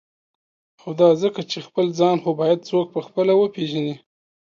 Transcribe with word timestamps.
او 0.81 0.89
دا 0.99 1.09
ځکه 1.21 1.41
چی» 1.49 1.57
خپل 1.67 1.85
ځان 1.99 2.15
«خو 2.23 2.31
باید 2.41 2.59
څوک 2.69 2.85
په 2.95 2.99
خپله 3.07 3.33
وپیژني. 3.35 3.95